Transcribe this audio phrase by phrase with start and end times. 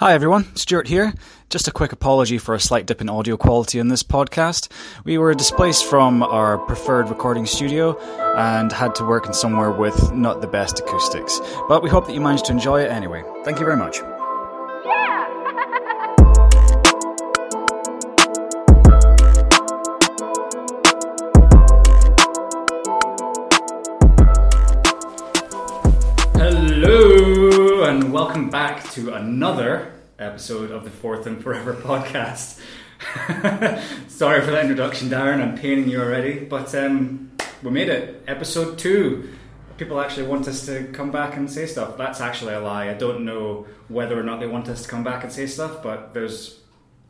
[0.00, 1.14] Hi everyone, Stuart here.
[1.50, 4.68] Just a quick apology for a slight dip in audio quality in this podcast.
[5.04, 7.96] We were displaced from our preferred recording studio
[8.36, 11.40] and had to work in somewhere with not the best acoustics.
[11.68, 13.22] But we hope that you managed to enjoy it anyway.
[13.44, 14.00] Thank you very much.
[28.34, 32.58] Welcome back to another episode of the Fourth and Forever podcast.
[34.10, 35.40] Sorry for that introduction, Darren.
[35.40, 37.30] I'm paining you already, but um,
[37.62, 38.24] we made it.
[38.26, 39.32] Episode two.
[39.76, 41.96] People actually want us to come back and say stuff.
[41.96, 42.90] That's actually a lie.
[42.90, 45.80] I don't know whether or not they want us to come back and say stuff,
[45.80, 46.58] but there's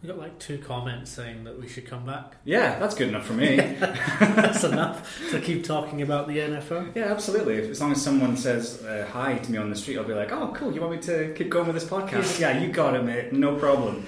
[0.04, 2.36] We got like two comments saying that we should come back.
[2.44, 3.56] yeah, that's good enough for me.
[4.20, 6.94] That's enough to keep talking about the NFL.
[6.94, 7.70] Yeah, absolutely.
[7.70, 10.30] As long as someone says uh, hi to me on the street, I'll be like,
[10.30, 10.74] "Oh, cool.
[10.74, 12.38] You want me to keep going with this podcast?
[12.38, 13.32] yeah, you got it, mate.
[13.32, 14.04] No problem."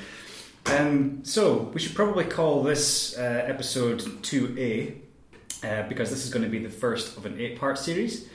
[0.67, 6.31] Um, so we should probably call this uh, episode two A uh, because this is
[6.31, 8.29] going to be the first of an eight-part series.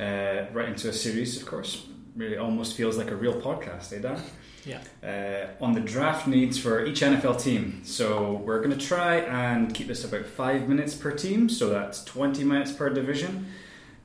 [0.00, 1.86] Uh, right into a series, of course.
[2.16, 4.20] Really, almost feels like a real podcast, eh, Dan?
[4.64, 4.80] Yeah.
[5.02, 7.82] uh, on the draft needs for each NFL team.
[7.84, 12.02] So we're going to try and keep this about five minutes per team, so that's
[12.04, 13.46] 20 minutes per division.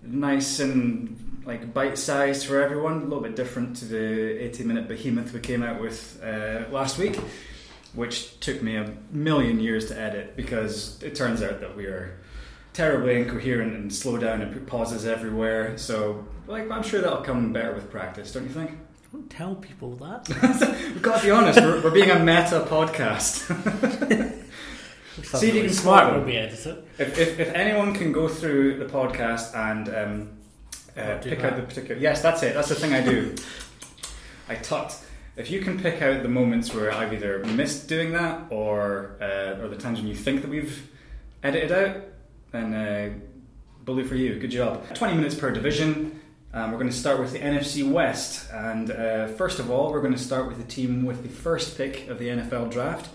[0.04, 4.88] Nice and like bite sized for everyone, a little bit different to the 80 minute
[4.88, 7.18] behemoth we came out with uh, last week,
[7.94, 12.20] which took me a million years to edit because it turns out that we are
[12.74, 15.78] terribly incoherent and slow down and put pauses everywhere.
[15.78, 18.72] So like I'm sure that'll come better with practice, don't you think?
[19.12, 20.30] Don't tell people that.
[20.94, 23.48] We've got to be honest, we're, we're being a meta podcast.
[25.24, 26.30] See if you can smart spot when them.
[26.30, 26.88] we edit it.
[27.00, 30.30] if, if, if anyone can go through the podcast and um,
[30.96, 31.54] uh, pick that.
[31.54, 32.00] out the particular.
[32.00, 32.54] Yes, that's it.
[32.54, 33.36] That's the thing I do.
[34.48, 34.96] I tut.
[35.36, 39.62] If you can pick out the moments where I've either missed doing that or uh,
[39.62, 40.88] or the times when you think that we've
[41.44, 42.04] edited out,
[42.52, 43.10] then uh,
[43.86, 44.40] bully for you.
[44.40, 44.94] Good job.
[44.94, 46.19] 20 minutes per division.
[46.52, 48.50] Um, we're going to start with the NFC West.
[48.52, 51.78] And uh, first of all, we're going to start with the team with the first
[51.78, 53.10] pick of the NFL draft.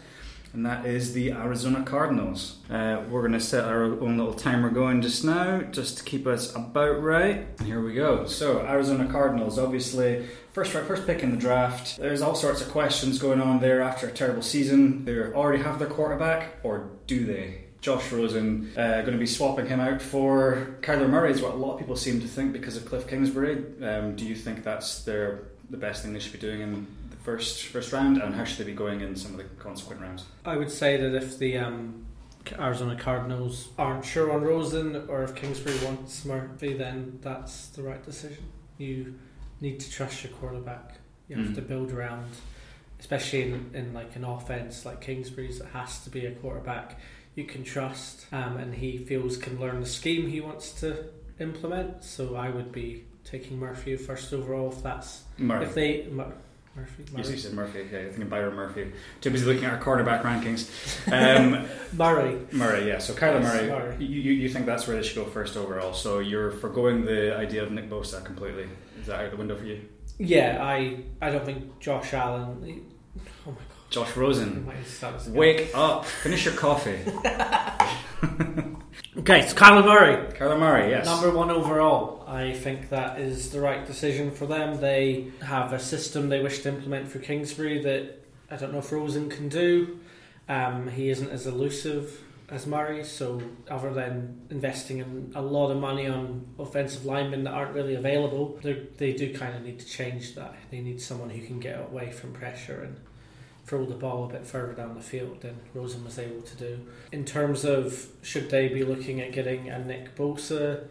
[0.52, 2.58] And that is the Arizona Cardinals.
[2.70, 6.28] Uh, we're going to set our own little timer going just now, just to keep
[6.28, 7.48] us about right.
[7.58, 8.26] And here we go.
[8.26, 11.96] So, Arizona Cardinals, obviously, first first pick in the draft.
[11.96, 15.04] There's all sorts of questions going on there after a terrible season.
[15.04, 17.63] They already have their quarterback, or do they?
[17.84, 21.56] Josh Rosen uh, going to be swapping him out for Kyler Murray is what a
[21.56, 23.62] lot of people seem to think because of Cliff Kingsbury.
[23.82, 27.16] Um, do you think that's their the best thing they should be doing in the
[27.16, 30.24] first first round, and how should they be going in some of the consequent rounds?
[30.46, 32.06] I would say that if the um,
[32.58, 38.02] Arizona Cardinals aren't sure on Rosen or if Kingsbury wants Murphy, then that's the right
[38.02, 38.44] decision.
[38.78, 39.14] You
[39.60, 40.94] need to trust your quarterback.
[41.28, 41.54] You have Mhm.
[41.56, 42.30] to build around,
[42.98, 46.98] especially in, in like an offense like Kingsbury's, it has to be a quarterback
[47.34, 51.06] you can trust um, and he feels can learn the scheme he wants to
[51.40, 52.04] implement.
[52.04, 55.64] So I would be taking Murphy first overall if that's Murray.
[55.64, 56.32] if they Mur-
[56.76, 57.88] Murphy Yes, Murray, you said Murphy.
[57.92, 58.92] Yeah, I think Byron Murphy.
[59.20, 60.68] Too busy looking at our quarterback rankings.
[61.12, 62.38] Um, Murray.
[62.52, 62.98] Murray, yeah.
[62.98, 63.96] So Kyler Yes, Murray, Murray.
[64.04, 65.92] You, you you think that's where they should go first overall?
[65.92, 68.66] So you're foregoing the idea of Nick Bosa completely.
[69.00, 69.82] Is that out the window for you?
[70.18, 72.84] Yeah, I I don't think Josh Allen.
[73.46, 75.38] oh my god, Josh Rosen, might start this again.
[75.38, 76.04] wake up!
[76.04, 76.98] Finish your coffee.
[79.16, 81.06] Okay, so Kyler Murray, Kyler Murray, yes.
[81.06, 82.24] number one overall.
[82.26, 84.80] I think that is the right decision for them.
[84.80, 88.18] They have a system they wish to implement for Kingsbury that
[88.50, 90.00] I don't know if Rosen can do.
[90.48, 93.40] Um, he isn't as elusive as Murray, so
[93.70, 98.58] other than investing in a lot of money on offensive linemen that aren't really available,
[98.62, 100.54] they they do kind of need to change that.
[100.70, 103.00] They need someone who can get away from pressure and
[103.64, 106.80] throw the ball a bit further down the field than Rosen was able to do.
[107.12, 110.84] In terms of should they be looking at getting a Nick Bosa,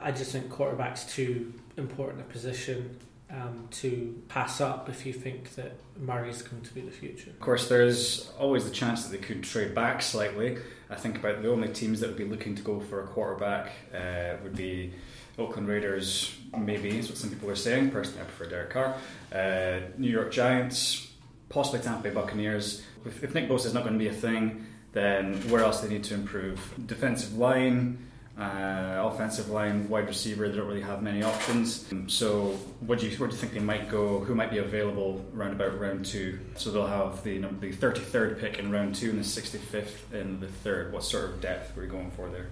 [0.00, 2.98] I just think quarterback's too important a position
[3.30, 7.30] um, to pass up if you think that Murray's going to be the future.
[7.30, 10.58] Of course, there's always the chance that they could trade back slightly.
[10.88, 13.72] I think about the only teams that would be looking to go for a quarterback
[13.92, 14.92] uh, would be
[15.38, 17.90] Oakland Raiders, maybe, is what some people are saying.
[17.90, 18.94] Personally, I prefer Derek Carr.
[19.32, 21.05] Uh, New York Giants,
[21.48, 22.82] possibly Tampa Bay Buccaneers.
[23.04, 25.88] If, if Nick Bosa is not going to be a thing, then where else they
[25.88, 26.72] need to improve?
[26.86, 27.98] Defensive line,
[28.38, 30.48] uh, offensive line, wide receiver.
[30.48, 31.86] They don't really have many options.
[32.08, 34.20] So, what do you where do you think they might go?
[34.20, 36.38] Who might be available around about round two?
[36.56, 40.12] So they'll have the the thirty third pick in round two and the sixty fifth
[40.12, 40.92] in the third.
[40.92, 42.48] What sort of depth are we going for there?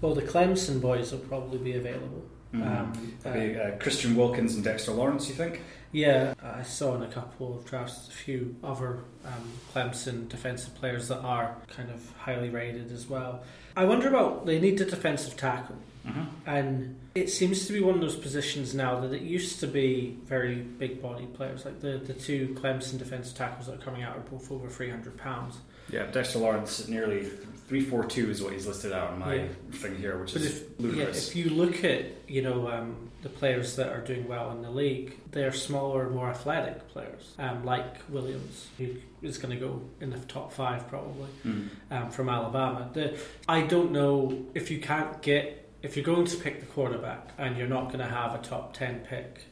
[0.00, 2.24] Well, the Clemson boys will probably be available.
[2.54, 2.66] Mhm.
[2.66, 5.28] Um, uh, uh, Christian Wilkins and Dexter Lawrence.
[5.28, 5.60] You think?
[5.92, 11.08] Yeah, I saw in a couple of drafts a few other um, Clemson defensive players
[11.08, 13.42] that are kind of highly rated as well.
[13.76, 15.76] I wonder about they need a defensive tackle.
[16.06, 16.26] Mhm.
[16.46, 20.18] And it seems to be one of those positions now that it used to be
[20.26, 21.64] very big body players.
[21.64, 25.16] Like the, the two Clemson defensive tackles that are coming out are both over 300
[25.16, 25.58] pounds.
[25.90, 27.30] Yeah, Dexter Lawrence nearly
[27.68, 29.46] three four two is what he's listed out on my Yeah.
[29.72, 31.28] thing here, which But is if, yeah, ludicrous.
[31.28, 34.70] if you look at you know um, the players that are doing well in the
[34.70, 38.88] league, they're smaller, more athletic players, um, like Williams, who
[39.22, 41.28] is going to go in the top five probably.
[41.46, 41.68] Mm.
[41.90, 42.90] um, from Alabama.
[42.92, 43.18] The,
[43.48, 47.56] I don't know if you can't get if you're going to pick the quarterback and
[47.56, 49.44] you're not going to have a top ten pick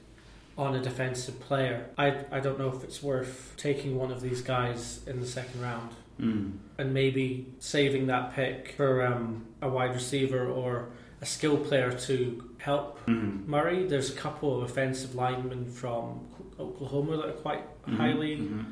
[0.58, 1.86] on a defensive player.
[1.96, 5.62] I I don't know if it's worth taking one of these guys in the second
[5.62, 6.52] round Mm.
[6.78, 10.88] and maybe saving that pick for um, a wide receiver or
[11.20, 13.46] a skill player to help Mhm.
[13.46, 13.86] Murray.
[13.86, 16.20] There's a couple of offensive linemen from
[16.60, 17.96] Oklahoma that are quite Mhm.
[17.96, 18.64] highly Mhm.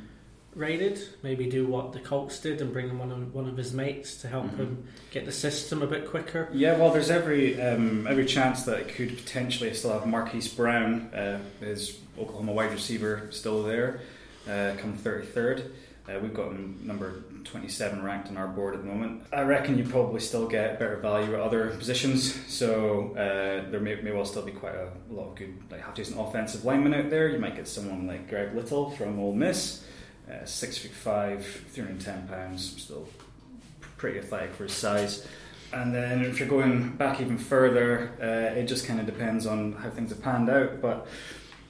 [0.55, 1.01] rated.
[1.23, 4.17] Maybe do what the Colts did and bring in one of one of his mates
[4.23, 4.57] to help Mhm.
[4.57, 6.49] him get the system a bit quicker.
[6.53, 11.11] Yeah, well, there's every um, every chance that it could potentially still have Marquise Brown,
[11.15, 14.01] uh, his Oklahoma wide receiver, still there,
[14.49, 15.63] uh, come 33rd.
[16.09, 19.23] Uh, we've got him number 27 ranked on our board at the moment.
[19.33, 24.01] I reckon you probably still get better value at other positions, so uh, there may,
[24.01, 27.11] may well still be quite a, lot of good, like half decent offensive linemen out
[27.11, 27.29] there.
[27.29, 29.85] You might get someone like Greg Little from Ole Miss,
[30.31, 33.09] uh, six foot five, 310 pounds, still
[33.97, 35.27] pretty athletic for his size.
[35.73, 39.73] And then if you're going back even further, uh, it just kind of depends on
[39.75, 40.81] how things have panned out.
[40.81, 41.07] But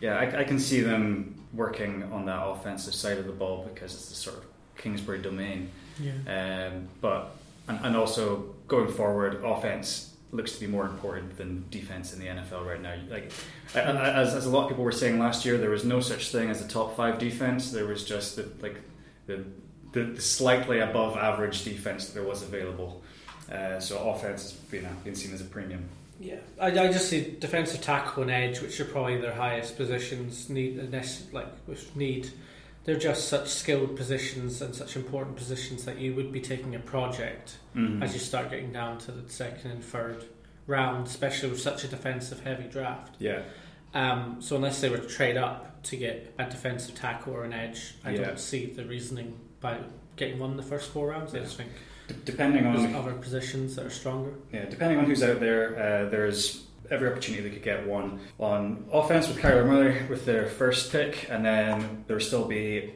[0.00, 3.94] yeah, I, I can see them working on that offensive side of the ball because
[3.94, 4.49] it's the sort of
[4.80, 5.70] Kingsbury domain.
[6.00, 6.68] Yeah.
[6.72, 7.36] Um, but
[7.68, 12.26] and, and also going forward, offense looks to be more important than defense in the
[12.26, 12.94] NFL right now.
[13.08, 13.32] Like
[13.74, 16.00] I- I- as, as a lot of people were saying last year, there was no
[16.00, 17.72] such thing as a top five defense.
[17.72, 18.76] There was just the, like
[19.26, 19.44] the,
[19.92, 23.02] the, the slightly above average defense that there was available.
[23.50, 25.84] Uh, so offense has been, uh, been seen as a premium.
[26.20, 30.48] Yeah, I, I just see defensive tackle and edge, which are probably their highest positions.
[30.48, 30.78] Need
[31.32, 32.30] like which need.
[32.84, 36.78] They're just such skilled positions and such important positions that you would be taking a
[36.78, 38.02] project Mhm.
[38.02, 40.24] as you start getting down to the second and third
[40.66, 43.16] round, especially with such a defensive heavy draft.
[43.18, 43.42] Yeah.
[43.92, 47.52] Um, so unless they were to trade up to get a defensive tackle or an
[47.52, 48.24] edge, I Yeah.
[48.24, 49.78] don't see the reasoning by
[50.16, 51.34] getting one in the first four rounds.
[51.34, 51.70] I just think
[52.08, 54.30] D- depending on other positions that are stronger.
[54.52, 58.84] Yeah, depending on who's out there, uh, there's every opportunity they could get one on
[58.92, 62.92] offense with Kyler Murray with their first pick, and then there will still be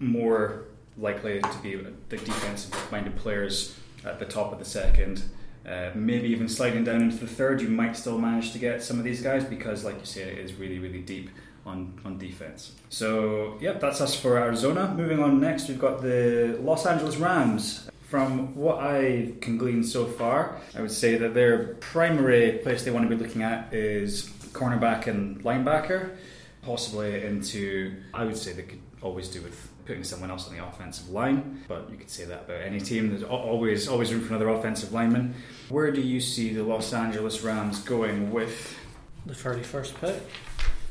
[0.00, 0.64] more
[0.98, 5.22] likely to be the defensive-minded players at the top of the second.
[5.68, 8.98] Uh, maybe even sliding down into the third, you might still manage to get some
[8.98, 11.28] of these guys because, like you say, it is really, really deep
[11.66, 12.72] on, on defense.
[12.88, 14.94] So, yep, that's us for Arizona.
[14.96, 17.90] Moving on next, we've got the Los Angeles Rams.
[18.08, 22.90] From what I can glean so far, I would say that their primary place they
[22.92, 26.16] want to be looking at is cornerback and linebacker,
[26.62, 30.64] possibly into, I would say they could always do with putting someone else on the
[30.64, 33.10] offensive line, but you could say that about any team.
[33.10, 35.34] There's always always room for another offensive lineman.
[35.68, 38.76] Where do you see the Los Angeles Rams going with?
[39.24, 40.16] The thirty first pick.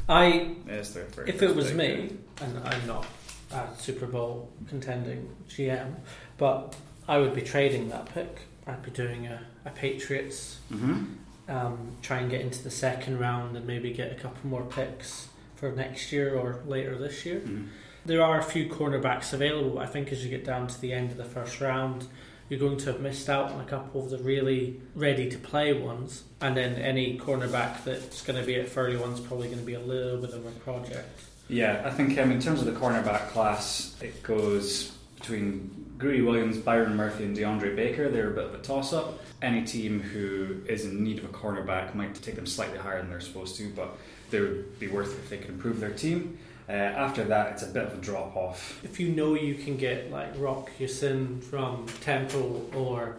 [0.08, 1.78] I very if it was pick?
[1.78, 3.06] me, and I'm not
[3.52, 5.96] a Super Bowl contending GM,
[6.38, 6.76] but
[7.08, 8.40] I would be trading that pick.
[8.68, 11.16] I'd be doing a, a Patriots, Mhm.
[11.48, 15.28] um, try and get into the second round and maybe get a couple more picks
[15.56, 17.42] for next year or later this year.
[17.46, 17.68] Mhm.
[18.06, 20.94] There are a few cornerbacks available, but I think as you get down to the
[20.94, 22.06] end of the first round,
[22.50, 25.74] you're going to have missed out on a couple of the really ready to play
[25.74, 26.24] ones.
[26.42, 29.74] And then any cornerback that's going to be at 31 is probably going to be
[29.74, 31.22] a little bit of a project.
[31.48, 34.92] Yeah, I think um, in terms of the cornerback class, it goes
[35.30, 38.10] between Greedy Williams, Byron Murphy, and DeAndre Baker.
[38.10, 39.20] They're a bit of a toss up.
[39.42, 43.10] Any team who is in need of a cornerback might take them slightly higher than
[43.10, 43.98] they're supposed to, but
[44.30, 46.38] they would be worth it if they could improve their team.
[46.70, 48.80] Uh, after that, it's a bit of a drop off.
[48.84, 53.16] If you know you can get like Rock Ya-Sin from Temple or.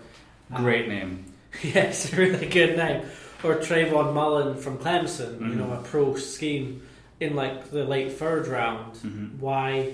[0.52, 1.24] um, Great name.
[1.62, 3.02] Yes, a really good name.
[3.42, 5.56] Or Trayvon Mullen from Clemson, you Mhm.
[5.56, 6.82] know, a pro scheme
[7.18, 8.94] in like the late third round.
[8.96, 9.38] Mhm.
[9.38, 9.92] Why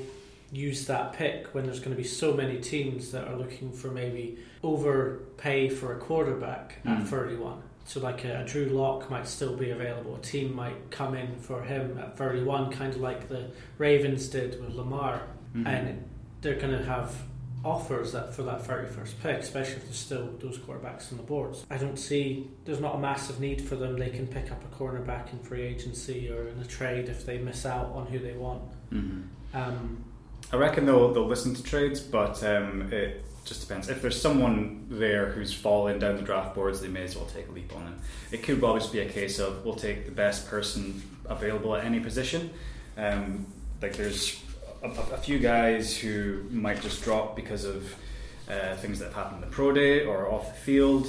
[0.52, 3.88] use that pick when there's going to be so many teams that are looking for
[3.88, 7.06] maybe overpay for a quarterback at Mhm.
[7.06, 7.62] 31?
[7.84, 10.14] So, like a, a Drew Lock might still be available.
[10.16, 14.60] A team might come in for him at 31, kind of like the Ravens did
[14.60, 15.22] with Lamar
[15.56, 15.66] Mhm.
[15.66, 16.04] and
[16.42, 17.14] they're going to have
[17.64, 21.64] offers that for that 31st pick, especially if there's still those quarterbacks on the boards.
[21.70, 23.96] I don't see there's not a massive need for them.
[23.96, 27.38] They can pick up a cornerback in free agency or in a trade if they
[27.38, 28.62] miss out on who they want.
[28.92, 29.56] Mm-hmm.
[29.56, 30.04] Um,
[30.52, 33.88] I reckon they'll they'll listen to trades, but um, it just depends.
[33.88, 37.48] If there's someone there who's fallen down the draft boards, they may as well take
[37.48, 37.98] a leap on them.
[38.30, 42.00] It could always be a case of we'll take the best person available at any
[42.00, 42.50] position.
[42.96, 43.46] Um,
[43.80, 44.42] like there's
[44.82, 47.94] a, a, few guys who might just drop because of
[48.48, 51.08] uh, things that have happened in the pro day or off the field.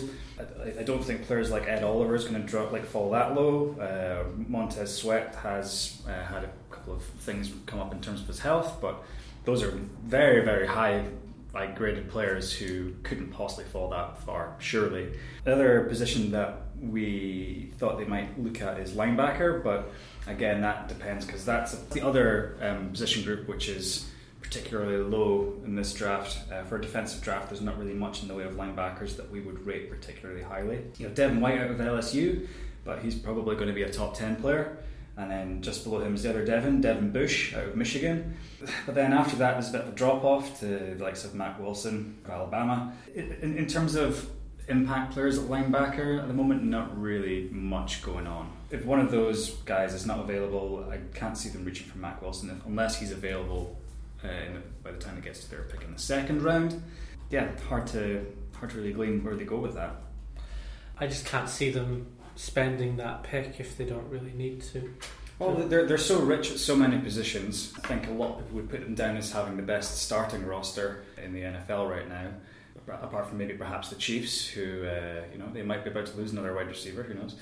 [0.80, 3.76] I, don't think players like Ed Oliver is going to drop like fall that low.
[3.80, 8.28] Uh, Montez Sweat has uh, had a couple of things come up in terms of
[8.28, 9.04] his health, but
[9.46, 9.72] those are
[10.04, 11.06] very very high
[11.54, 15.14] like graded players who couldn't possibly fall that far, surely.
[15.44, 19.92] The other position that we thought they might look at is linebacker, but
[20.26, 24.10] again, that depends because that's the other um, position group which is
[24.42, 26.40] particularly low in this draft.
[26.52, 29.30] Uh, for a defensive draft, there's not really much in the way of linebackers that
[29.30, 30.82] we would rate particularly highly.
[30.98, 32.48] You have Devin White out of LSU,
[32.84, 34.78] but he's probably going to be a top 10 player.
[35.16, 38.36] And then just below him is the other Devin, Devin Bush out of Michigan.
[38.86, 41.36] But then after that, there's a bit of a drop off to the likes of
[41.36, 42.94] Mack Wilson of Alabama.
[43.14, 44.28] In, in terms of
[44.68, 48.52] impact players at linebacker, at the moment, not really much going on.
[48.72, 52.22] If one of those guys is not available, I can't see them reaching for Mack
[52.22, 53.78] Wilson if, unless he's available
[54.24, 54.28] uh,
[54.84, 56.82] by the time it gets to their pick in the second round.
[57.30, 59.96] Yeah, hard to hard to really glean where they go with that.
[61.00, 64.94] I just can't see them spending that pick if they don't really need to.
[65.40, 67.74] Well, they're, they're so rich at so many positions.
[67.84, 70.46] I think a lot of people would put them down as having the best starting
[70.46, 72.28] roster in the NFL right now.
[72.88, 76.18] Apart from maybe perhaps the Chiefs, who uh, you know they might be about to
[76.18, 77.02] lose another wide receiver.
[77.02, 77.36] Who knows?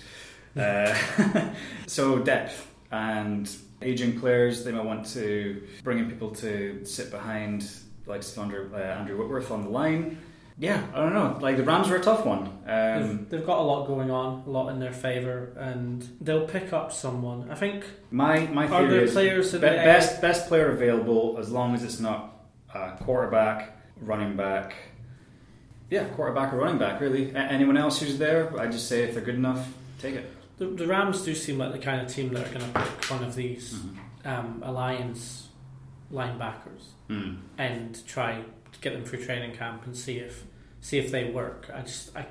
[0.55, 1.53] uh,
[1.87, 3.49] so depth and
[3.81, 4.63] aging players.
[4.63, 7.67] They might want to bring in people to sit behind,
[8.05, 10.19] like Andrew, uh, Andrew Whitworth on the line
[10.57, 11.37] yeah, I don't know.
[11.41, 12.43] Like the Rams were a tough one.
[12.43, 16.47] Um, they've, they've, got a lot going on, a lot in their favour, and they'll
[16.47, 17.49] pick up someone.
[17.49, 17.83] I think.
[18.11, 21.83] My my theory are there is players be, best best player available as long as
[21.83, 24.75] it's not a quarterback, running back.
[25.89, 27.01] Yeah, quarterback or running back.
[27.01, 29.67] Really, a- anyone else who's there, I just say if they're good enough,
[29.99, 30.31] take it.
[30.57, 33.09] The, the Rams do seem like the kind of team that are going to pick
[33.09, 34.27] one of these mm-hmm.
[34.27, 35.49] um, alliance
[36.13, 37.37] linebackers mm.
[37.57, 38.43] and try
[38.79, 40.43] get them through training camp and see if
[40.79, 41.69] see if they work.
[41.73, 42.25] I just I,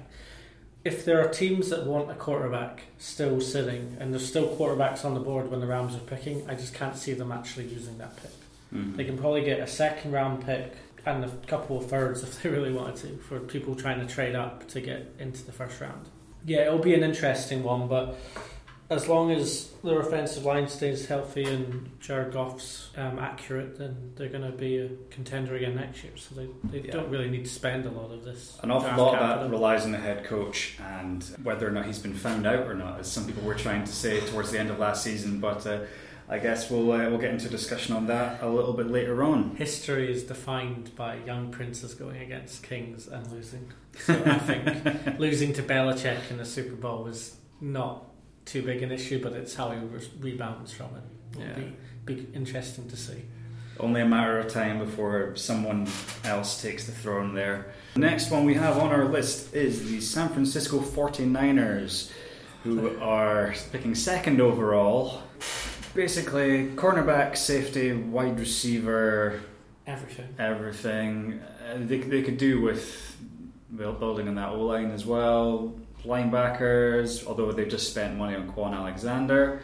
[0.85, 5.15] if there are teams that want a quarterback still sitting and there's still quarterbacks on
[5.15, 8.17] the board when the Rams are picking, I just can't see them actually using that
[8.17, 8.31] pick.
[8.73, 8.97] Mm-hmm.
[8.97, 12.49] They can probably get a second round pick and a couple of thirds if they
[12.49, 16.09] really wanted to for people trying to trade up to get into the first round.
[16.47, 18.19] Yeah, it'll be an interesting one, but
[18.91, 24.29] as long as their offensive line stays healthy and Jared Goff's um, accurate, then they're
[24.29, 26.13] going to be a contender again next year.
[26.17, 26.93] So they, they yeah.
[26.93, 28.59] don't really need to spend a lot of this.
[28.65, 32.01] An awful lot of that relies on the head coach and whether or not he's
[32.01, 34.71] been found out or not, as some people were trying to say towards the end
[34.71, 35.39] of last season.
[35.39, 35.81] But uh,
[36.29, 39.55] I guess we'll uh, we'll get into discussion on that a little bit later on.
[39.55, 43.73] History is defined by young princes going against kings and losing.
[44.07, 48.10] So I think losing to Belichick in the Super Bowl was not
[48.51, 51.39] too big an issue, but it's how he re- rebounds from it.
[51.39, 51.69] It'll yeah.
[52.05, 53.23] be, be interesting to see.
[53.79, 55.89] Only a matter of time before someone
[56.25, 57.73] else takes the throne there.
[57.95, 62.11] The next one we have on our list is the San Francisco 49ers,
[62.65, 65.23] who are picking second overall.
[65.95, 69.41] Basically, cornerback, safety, wide receiver,
[69.87, 70.35] everything.
[70.39, 71.41] Everything.
[71.65, 73.17] Uh, they, they could do with
[73.75, 75.73] building on that O line as well
[76.05, 79.63] linebackers, although they've just spent money on Kwon Alexander.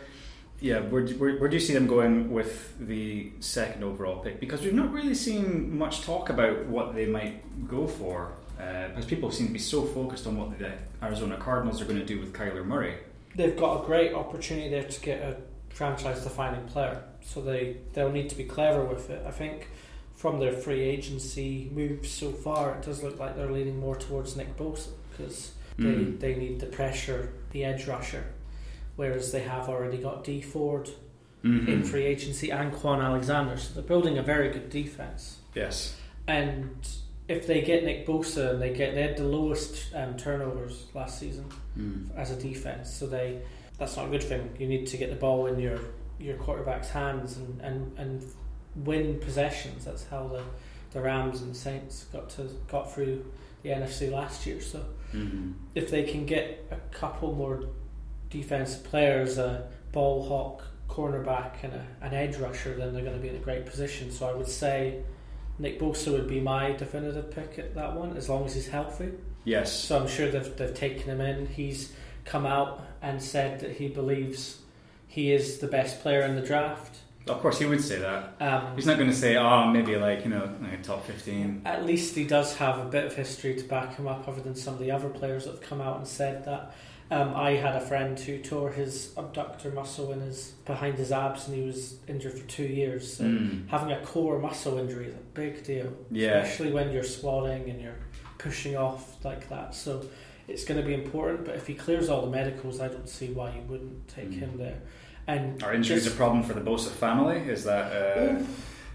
[0.61, 4.41] Yeah, where, where, where, do you see them going with the second overall pick?
[4.41, 9.05] Because we've not really seen much talk about what they might go for, uh, because
[9.05, 12.19] people seem to be so focused on what the Arizona Cardinals are going to do
[12.19, 12.95] with Kyler Murray.
[13.35, 15.37] They've got a great opportunity there to get a
[15.69, 19.23] franchise-defining player, so they they'll need to be clever with it.
[19.27, 19.69] I think
[20.15, 24.37] from their free agency moves so far, it does look like they're leaning more towards
[24.37, 26.19] Nick Bosa because mm.
[26.21, 28.25] they need the pressure, the edge rusher,
[28.97, 30.91] whereas they have already got Dee Ford
[31.45, 31.69] mm-hmm.
[31.69, 33.57] in free agency and Kwon Alexander.
[33.57, 35.39] So they're building a very good defense.
[35.55, 35.97] Yes.
[36.27, 36.87] And
[37.29, 41.19] if they get Nick Bosa and they get they had the lowest um, turnovers last
[41.19, 41.47] season
[41.79, 42.09] mm.
[42.17, 43.43] as a defense, so they
[43.79, 44.55] that's not a good thing.
[44.59, 45.79] You need to get the ball in your
[46.19, 48.25] your quarterback's hands and, and, and
[48.75, 49.85] win possessions.
[49.85, 50.43] That's how the
[50.93, 53.25] the Rams and the Saints got to got through
[53.63, 54.61] the NFC last year.
[54.61, 55.53] So mm-hmm.
[55.75, 57.65] if they can get a couple more
[58.31, 63.23] defensive players, a ball hawk cornerback and a, an edge rusher, then they're going to
[63.23, 64.11] be in a great position.
[64.11, 65.03] So I would say
[65.59, 69.13] Nick Bosa would be my definitive pick at that one, as long as he's healthy.
[69.45, 69.73] Yes.
[69.73, 71.47] So I'm sure they've, they've taken him in.
[71.47, 71.93] He's
[72.25, 74.61] come out and said that he believes
[75.07, 76.99] he is the best player in the draft.
[77.27, 78.35] Of course, he would say that.
[78.41, 81.63] Um, He's not going to say, "Oh, maybe like you know, like top 15.
[81.65, 84.55] At least he does have a bit of history to back him up, other than
[84.55, 86.75] some of the other players that have come out and said that.
[87.09, 91.47] Um, I had a friend who tore his abductor muscle in his behind his abs,
[91.47, 93.17] and he was injured for two years.
[93.17, 93.69] So Mm.
[93.69, 96.39] having a core muscle injury is a big deal, Yeah.
[96.39, 97.99] especially when you're squatting and you're
[98.39, 99.75] pushing off like that.
[99.77, 100.05] So
[100.49, 101.45] it's going to be important.
[101.45, 104.39] But if he clears all the medicals, I don't see why you wouldn't take Mm.
[104.41, 104.79] him there.
[105.27, 107.39] And Are injuries this- a problem for the Bosa family?
[107.39, 108.43] Is that uh,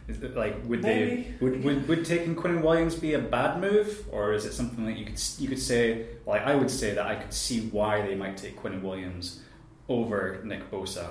[0.08, 1.24] is it like would Maybe.
[1.24, 4.86] they would, would would taking Quinn Williams be a bad move, or is it something
[4.86, 6.06] that you could you could say?
[6.26, 9.42] Like I would say that I could see why they might take Quinn Williams
[9.90, 11.08] over Nick Bosa,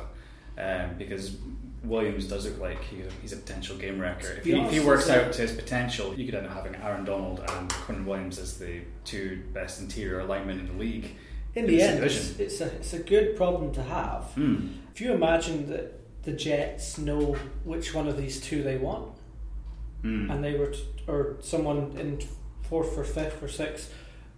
[0.58, 1.36] um, because
[1.84, 4.32] Williams does look like he, he's a potential game wrecker.
[4.38, 7.04] If he, if he works out to his potential, you could end up having Aaron
[7.04, 11.16] Donald and Quinn Williams as the two best interior linemen in the league.
[11.54, 14.24] in in the end, it's, it's a it's a good problem to have.
[14.34, 14.66] Hmm.
[14.94, 19.12] If you imagine that the Jets know which one of these two they want,
[20.02, 20.30] Hmm.
[20.30, 22.18] and they were, t- or someone in
[22.62, 23.92] fourth or fifth or sixth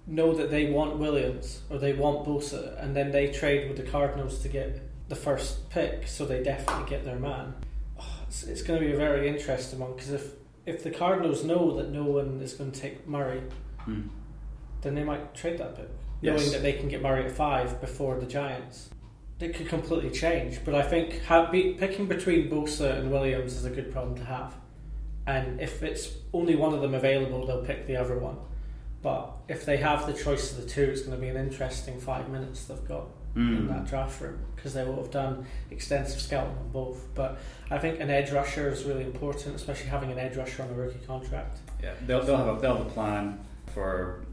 [0.06, 3.84] know that they want Williams or they want Bosa, and then they trade with the
[3.90, 7.54] Cardinals to get the first pick, so they definitely get their man.
[8.00, 10.32] Oh, it's, it's going to be a very interesting one because if
[10.64, 13.42] if the Cardinals know that no one is going to take Murray,
[13.80, 14.02] Hmm.
[14.82, 15.88] then they might trade that pick,
[16.20, 16.38] Yes.
[16.38, 18.90] knowing that they can get Murray at five before the Giants.
[19.42, 23.64] It could completely change, but I think ha- be, picking between Bosa and Williams is
[23.64, 24.54] a good problem to have.
[25.26, 28.36] And if it's only one of them available, they'll pick the other one.
[29.02, 31.98] But if they have the choice of the two, it's going to be an interesting
[32.00, 33.66] five minutes they've got in Hmm.
[33.68, 37.08] that draft room because they will have done extensive scouting on both.
[37.14, 40.68] But I think an edge rusher is really important, especially having an edge rusher on
[40.70, 41.58] a rookie contract.
[41.82, 43.40] Yeah, they'll, they'll have a they'll have a plan
[43.74, 44.24] for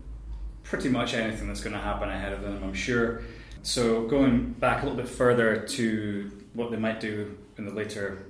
[0.64, 2.62] pretty much anything that's going to happen ahead of them.
[2.64, 3.22] I'm sure.
[3.64, 8.26] So going back a little bit further to what they might do in the later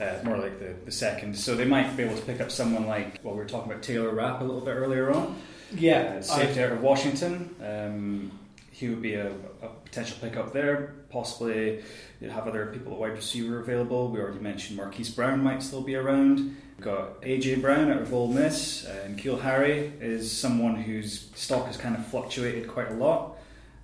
[0.00, 1.36] uh, more like the, the second.
[1.36, 3.82] So they might be able to pick up someone like well, we were talking about
[3.82, 5.36] Taylor Rapp a little bit earlier on.
[5.72, 7.54] Yeah, Uh, safety out of Washington.
[7.64, 8.32] Um,
[8.72, 9.30] he would be a,
[9.62, 10.94] a potential pickup there.
[11.10, 11.82] Possibly
[12.20, 14.08] you'd have other people at wide receiver available.
[14.08, 16.56] We already mentioned Marquise Brown might still be around.
[16.76, 21.28] We've got AJ Brown out of Ole Miss, uh, and Keel Harry is someone whose
[21.34, 23.36] stock has kind of fluctuated quite a lot.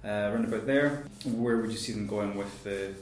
[0.06, 2.94] Uh, around about there, where would you see them going with the,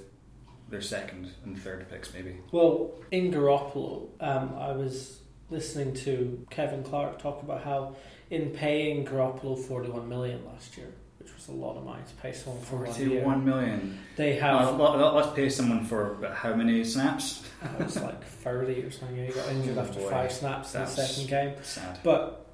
[0.71, 2.37] their second and third picks, maybe?
[2.51, 7.95] Well, in Garoppolo, um, I was listening to Kevin Clark talk about how
[8.31, 10.87] in paying Garoppolo 41 million last year,
[11.19, 13.99] which was a lot of money to pay someone for one year, Forty-one million.
[14.17, 17.43] they Uh, have let- let- let's pay someone for how many snaps?
[17.79, 19.27] it was like 30 or something.
[19.27, 20.09] He got injured Oh, after boy.
[20.11, 21.55] five snaps in the second game.
[21.63, 21.99] Sad.
[22.03, 22.47] But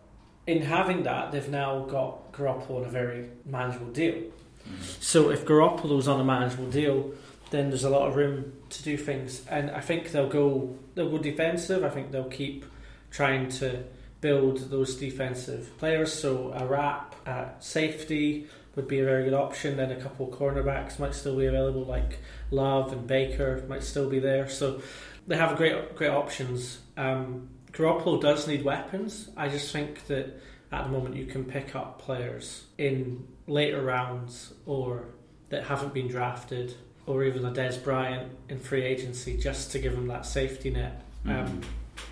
[0.49, 4.25] in having that, they've now got Garoppolo on a very manageable deal.
[4.69, 5.03] Mhm.
[5.03, 7.13] So if Garoppolo's on a manageable deal,
[7.51, 11.11] then there's a lot of room to do things, and I think they'll go they'll
[11.11, 11.85] go defensive.
[11.85, 12.65] I think they'll keep
[13.11, 13.85] trying to
[14.21, 16.13] build those defensive players.
[16.13, 18.47] So a Rapp at safety
[18.77, 19.77] would be a very good option.
[19.77, 22.19] Then a couple cornerbacks might still be available, like
[22.51, 24.49] Love and Baker might still be there.
[24.49, 24.81] So
[25.27, 26.79] they have great great options.
[26.97, 29.29] Um, Garoppolo does need weapons.
[29.37, 30.41] I just think that
[30.73, 35.05] at the moment you can pick up players in later rounds or
[35.51, 36.75] that haven't been drafted
[37.07, 41.03] or even a Dez Bryant in free agency just to give them that safety net.
[41.27, 41.61] Um,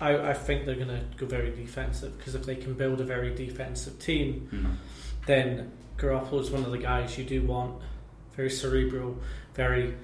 [0.01, 3.05] I, I think they're going to go very defensive because if they can build a
[3.05, 4.75] very defensive team, Mhm.
[5.25, 7.81] then Garoppolo is one of the guys you do want.
[8.35, 9.17] Very cerebral,
[9.55, 9.95] very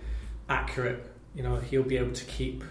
[0.50, 1.06] accurate.
[1.36, 2.63] You know, he'll be able to keep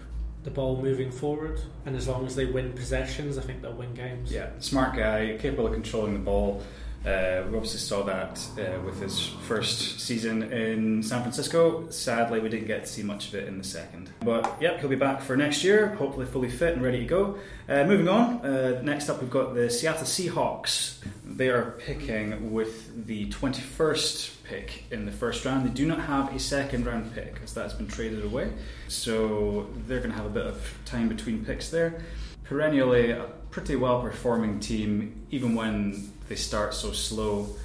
[0.43, 3.93] the ball moving forward, and as long as they win possessions, I think they'll win
[3.93, 4.31] games.
[4.31, 6.61] Yeah, smart guy, capable of controlling the ball.
[7.05, 11.87] Uh, we obviously saw that uh, with his first season in San Francisco.
[11.91, 14.09] Sadly, we didn't get to see much of it in the second.
[14.21, 17.37] But yep, he'll be back for next year, hopefully fully fit and ready to go.
[17.69, 20.97] Uh, moving on, uh, next up we've got the Seattle Seahawks.
[21.23, 25.63] They are picking with the 21st pick in the first round.
[25.63, 28.51] They do not have a second round pick as that's been traded away.
[28.87, 32.01] So they're going to have a bit of time between picks there.
[32.45, 37.55] Perennially a pretty well performing team, even when they start so slow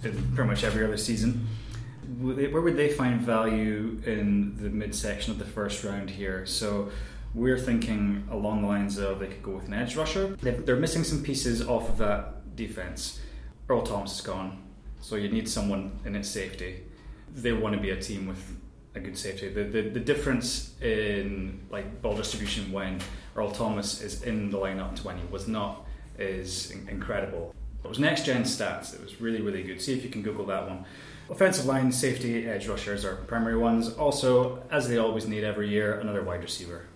[0.00, 1.46] pretty much every other season.
[2.20, 6.46] Where would they find value in the midsection of the first round here?
[6.46, 6.90] So
[7.34, 10.36] we're thinking along the lines of they could go with an edge rusher.
[10.40, 13.20] They're missing some pieces off of that defense.
[13.68, 14.62] Earl Thomas is gone,
[15.00, 16.84] so you need someone in its safety.
[17.34, 18.56] They want to be a team with
[18.94, 19.48] a good safety.
[19.48, 23.00] The, the, the difference in like ball distribution when
[23.34, 25.84] Earl Thomas is in the lineup to when he was not
[26.18, 26.88] is in-
[27.86, 28.94] It was next gen stats.
[28.94, 29.80] It was really, really good.
[29.80, 30.84] See if you can Google that one.
[31.30, 33.92] Offensive line, safety, edge rushers are primary ones.
[33.94, 36.86] Also, as they always need every year, another wide receiver.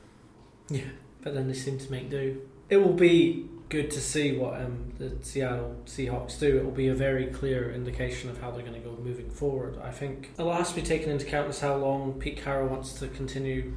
[0.69, 0.83] Yeah,
[1.23, 2.41] but then they seem to make do.
[2.69, 6.59] It will be good to see what um, the Seattle Seahawks do.
[6.59, 9.79] It will be a very clear indication of how they're going to go moving forward.
[9.83, 12.69] I think a lot has to be taken into account is how long Pete Carroll
[12.69, 13.77] wants to continue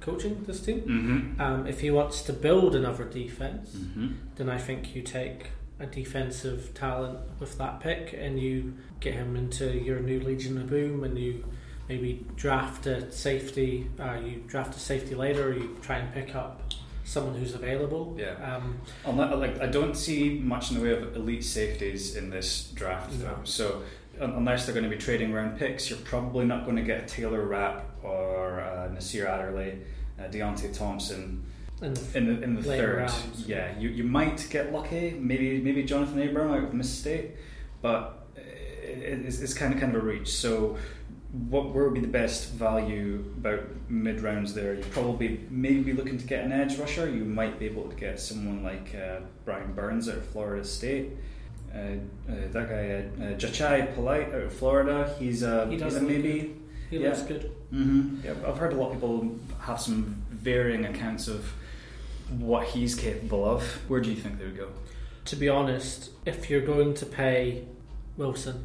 [0.00, 0.80] coaching this team.
[0.82, 1.40] Mm-hmm.
[1.40, 4.08] Um, if he wants to build another defense, Mm-hmm.
[4.36, 5.46] then I think you take
[5.80, 10.68] a defensive talent with that pick and you get him into your new Legion of
[10.68, 11.44] Boom and you
[11.88, 16.34] maybe draft a safety, uh, you draft a safety later or you try and pick
[16.34, 16.62] up
[17.04, 18.14] someone who's available.
[18.18, 18.32] Yeah.
[18.56, 22.70] Um, Unless, like I don't see much in the way of elite safeties in this
[22.74, 23.24] draft, No.
[23.24, 23.38] though.
[23.44, 23.82] So
[24.20, 27.06] unless they're going to be trading around picks, you're probably not going to get a
[27.06, 29.78] Taylor Rapp or uh, Nasir Adderley,
[30.18, 31.44] uh, Deionte Thompson
[31.82, 32.96] and the, in the in the third.
[32.98, 33.44] rounds.
[33.46, 35.16] Yeah, you, you might get lucky.
[35.18, 37.32] Maybe maybe Jonathan Abram out of Miss State,
[37.82, 40.32] but it, it's, it's kind of kind of a reach.
[40.34, 40.76] So.
[41.50, 43.60] What where would be the best value about
[43.90, 44.72] mid rounds there?
[44.72, 47.06] You probably maybe be looking to get an edge rusher.
[47.06, 51.10] You might be able to get someone like uh, Brian Burns out of Florida State.
[51.70, 55.14] Uh, uh, that guy, uh, uh, Jachai Polite out of Florida.
[55.18, 56.56] He's a He he's does a look maybe.
[56.88, 57.08] he Yeah.
[57.10, 57.52] looks good.
[57.74, 58.20] Mm-hmm.
[58.24, 61.52] Yeah, I've heard a lot of people have some varying accounts of
[62.30, 63.62] what he's capable of.
[63.88, 64.68] Where do you think they would go?
[65.26, 67.64] To be honest, if you're going to pay
[68.16, 68.64] Wilson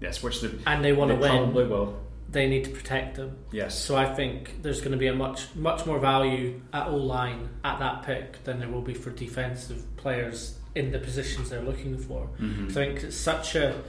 [0.00, 1.98] Yes, which they, and they want to win, probably will.
[2.30, 3.36] they need to protect them.
[3.50, 3.76] Yes.
[3.78, 7.48] So I think there's going to be a much much more value at O line
[7.64, 11.98] at that pick than there will be for defensive players in the positions they're looking
[11.98, 12.28] for.
[12.40, 12.70] Mhm.
[12.72, 13.80] So I think it's such a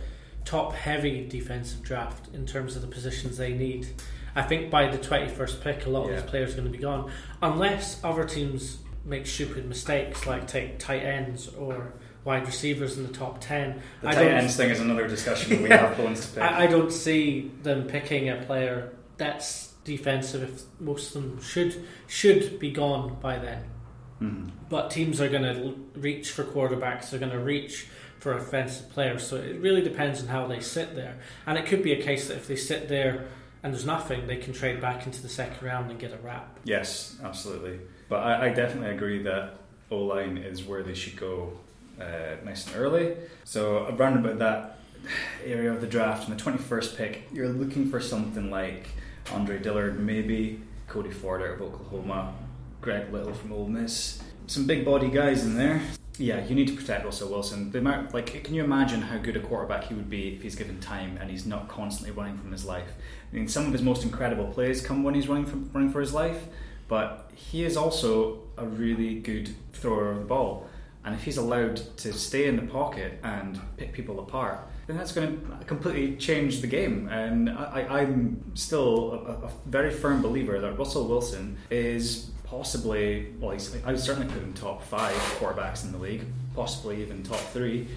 [0.46, 3.88] top heavy defensive draft in terms of the positions they need.
[4.36, 6.22] I think by the 21st pick, a lot of Yeah.
[6.22, 10.80] those players are going to be gone, unless other teams make stupid mistakes like take
[10.80, 11.94] tight ends or
[12.26, 13.82] wide receivers in the top 10.
[14.02, 15.88] The I tight ends thing is another discussion we Yeah.
[15.88, 16.44] have bones to pick.
[16.44, 21.86] I, I don't see them picking a player that's defensive if most of them should
[22.08, 23.64] should be gone by then.
[24.22, 24.52] Mhm.
[24.70, 27.10] But teams are going to reach for quarterbacks.
[27.10, 27.88] They're going to reach
[28.20, 29.26] for offensive players.
[29.26, 31.20] So it really depends on how they sit there.
[31.48, 33.28] And it could be a case that if they sit there
[33.64, 36.60] and there's nothing, they can trade back into the second round and get a Rapp.
[36.64, 37.80] Yes, absolutely.
[38.08, 39.56] But I, I definitely agree that
[39.92, 41.54] O line is where they should go
[42.00, 43.16] uh, nice and early.
[43.44, 44.80] So around about that
[45.46, 48.88] area of the draft, in the twenty first pick, you're looking for something like
[49.32, 52.34] Andre Dillard, maybe Cody Ford out of Oklahoma,
[52.82, 55.82] Greg Little from Ole Miss, some big body guys in there.
[56.20, 57.72] Yeah, you need to protect Russell Wilson.
[57.72, 60.56] The amount, like, can you imagine how good a quarterback he would be if he's
[60.56, 62.90] given time and he's not constantly running from his life?
[63.32, 66.02] I mean, some of his most incredible plays come when he's running from, running for
[66.02, 66.44] his life,
[66.90, 70.68] but he is also a really good thrower of the ball.
[71.06, 75.14] And if he's allowed to stay in the pocket and pick people apart, then that's
[75.14, 77.08] going to completely change the game.
[77.08, 83.52] And I, I'm still a, a very firm believer that Russell Wilson is possibly, well,
[83.52, 86.24] he's, I would certainly put him top five quarterbacks in the league,
[86.56, 87.88] possibly even top three.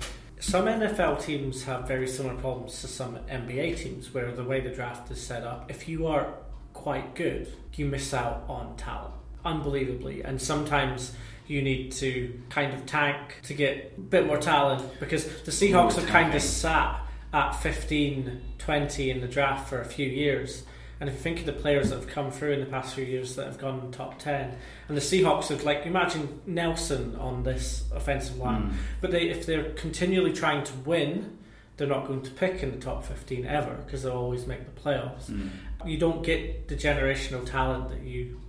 [0.40, 4.70] Some NFL teams have very similar problems to some NBA teams where the way the
[4.70, 6.34] draft is set up, if you are
[6.74, 10.22] quite good, you miss out on talent unbelievably.
[10.22, 11.14] And sometimes
[11.46, 15.94] you need to kind of tank to get a bit more talent because the Seahawks
[15.94, 17.00] have kind of sat
[17.32, 20.64] at 15, 20 in the draft for a few years.
[21.02, 23.04] And if you think of the players that have come through in the past few
[23.04, 27.82] years that have gone top 10, and the Seahawks have, like, imagine Nelson on this
[27.92, 28.70] offensive line.
[28.70, 28.74] Mm.
[29.00, 31.38] But they, if they're continually trying to win,
[31.76, 34.80] they're not going to pick in the top 15 ever because they'll always make the
[34.80, 35.28] playoffs.
[35.28, 35.50] Mm.
[35.84, 38.40] You don't get the generational talent that you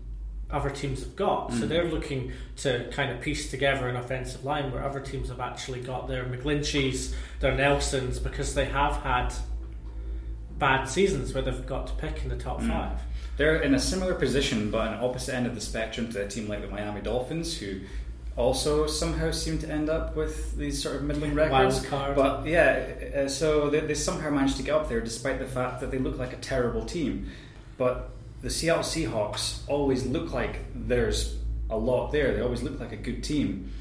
[0.51, 1.51] other teams have got.
[1.53, 1.69] So Mm.
[1.69, 5.81] they're looking to kind of piece together an offensive line where other teams have actually
[5.81, 9.33] got their McGlincheys, their Nelsons, because they have had
[10.59, 12.67] bad seasons where they've got to pick in the top Mm.
[12.69, 12.99] five.
[13.37, 16.27] They're in a similar position, but on the opposite end of the spectrum to a
[16.27, 17.79] team like the Miami Dolphins, who
[18.35, 21.85] also somehow seem to end up with these sort of middling records.
[21.85, 22.15] Card.
[22.15, 22.83] But yeah,
[23.15, 25.97] uh, so they, they somehow managed to get up there despite the fact that they
[25.99, 27.27] look like a terrible team.
[27.77, 28.09] But
[28.41, 31.35] the Seattle Seahawks always look like there's
[31.69, 32.33] a lot there.
[32.33, 33.71] They always look like a good team.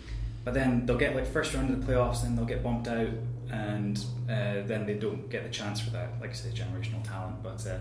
[0.45, 3.09] But then they'll get like first round of the playoffs, then they'll get bumped out,
[3.53, 7.43] and uh, then they don't get the chance for that, like I say, generational talent.
[7.43, 7.79] But uh,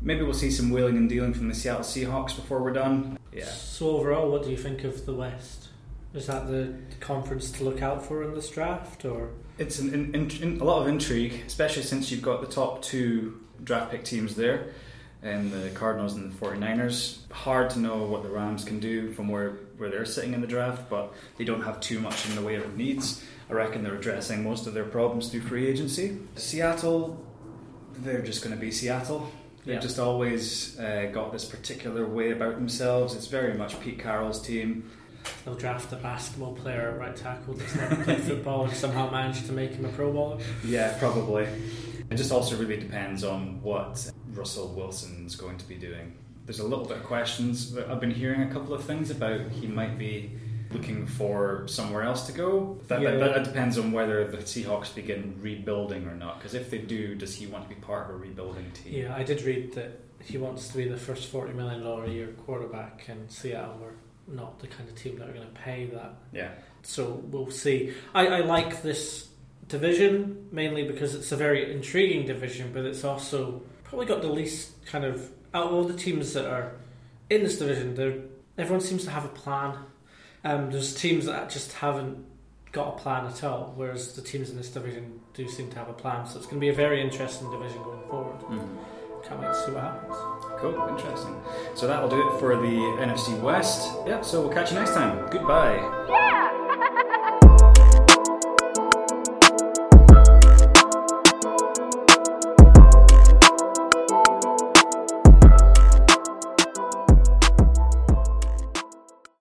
[0.00, 3.18] maybe we'll see some wheeling and dealing from the Seattle Seahawks before we're done.
[3.32, 3.46] Yeah.
[3.46, 5.68] So overall, what do you think of the West?
[6.14, 10.30] Is that the conference to look out for in this draft, or It's an, in,
[10.42, 14.34] in- a lot of intrigue, especially since you've got the top two draft pick teams
[14.34, 14.72] there,
[15.22, 17.30] and the Cardinals and the 49ers.
[17.32, 20.46] Hard to know what the Rams can do from where where they're sitting in the
[20.46, 23.24] draft, but they don't have too much in the way of needs.
[23.50, 26.18] I reckon they're addressing most of their problems through free agency.
[26.36, 27.24] Seattle,
[27.98, 29.30] they're just going to be Seattle.
[29.64, 29.80] They've Yeah.
[29.80, 33.14] just always uh, got this particular way about themselves.
[33.14, 34.90] It's very much Pete Carroll's team.
[35.44, 39.44] They'll draft a basketball player at right tackle that's never played football and somehow manage
[39.46, 40.38] to make him a pro bowler.
[40.64, 41.44] Yeah, probably.
[42.10, 46.14] It just also really depends on what Russell Wilson's going to be doing.
[46.46, 47.76] There's a little bit of questions.
[47.76, 50.32] I've been hearing a couple of things about he might be
[50.72, 52.78] looking for somewhere else to go.
[52.88, 53.12] That, Yeah.
[53.12, 56.38] that, that depends on whether the Seahawks begin rebuilding or not.
[56.38, 58.92] Because if they do, does he want to be part of a rebuilding team?
[58.94, 62.28] Yeah, I did read that he wants to be the first $40 million a year
[62.44, 63.94] quarterback, and Seattle were
[64.26, 66.14] not the kind of team that are going to pay that.
[66.32, 66.50] Yeah.
[66.82, 67.94] So we'll see.
[68.14, 69.28] I, I like this
[69.68, 74.84] division mainly because it's a very intriguing division, but it's also probably got the least
[74.86, 76.72] kind of out of all the teams that are
[77.30, 78.28] in this division.
[78.58, 79.76] Everyone seems to have a plan.
[80.44, 82.24] Um, there's teams that just haven't
[82.72, 85.88] got a plan at all, whereas the teams in this division do seem to have
[85.88, 86.26] a plan.
[86.26, 88.40] So it's going to be a very interesting division going forward.
[88.42, 88.68] Mhm.
[89.26, 90.14] Can't wait to see what happens.
[90.60, 91.40] Cool, interesting.
[91.74, 93.90] So that'll do it for the NFC West.
[94.06, 95.28] Yep, so we'll catch you next time.
[95.30, 95.76] Goodbye.
[96.08, 96.17] Yeah!